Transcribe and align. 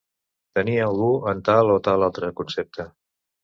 Tenir 0.59 0.77
algú 0.85 1.11
en 1.33 1.45
tal 1.51 1.71
o 1.77 1.77
tal 1.91 2.09
altre 2.11 2.33
concepte. 2.43 2.91